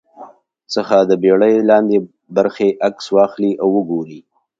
څخه 0.73 0.97
د 1.09 1.11
بېړۍ 1.23 1.55
لاندې 1.69 1.97
برخې 2.35 2.67
عکس 2.87 3.05
واخلي 3.15 3.51
او 3.61 3.67
وګوري 3.75 4.19